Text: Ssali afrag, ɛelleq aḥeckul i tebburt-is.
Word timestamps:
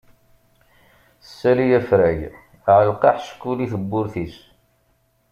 Ssali 1.25 1.65
afrag, 1.79 2.19
ɛelleq 2.75 3.01
aḥeckul 3.11 3.57
i 3.59 3.67
tebburt-is. 3.73 4.37